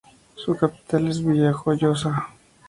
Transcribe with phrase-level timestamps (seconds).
[0.35, 2.29] Su capital es Villajoyosa.